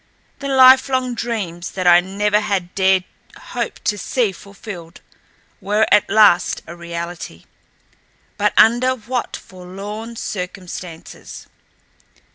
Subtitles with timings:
[0.39, 3.03] The lifelong dreams that I never had dared
[3.37, 4.99] hope to see fulfilled
[5.61, 11.45] were at last a reality—but under what forlorn circumstances!